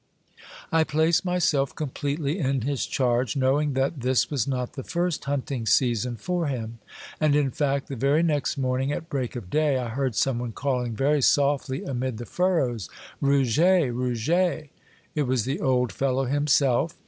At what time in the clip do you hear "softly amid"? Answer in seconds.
11.21-12.17